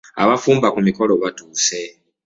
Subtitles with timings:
[0.23, 1.79] Abafumba ku mikolo batuuse.